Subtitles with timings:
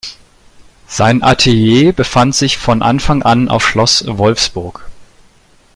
[0.87, 4.89] Sein Atelier befand sich von Anfang an auf Schloss Wolfsburg.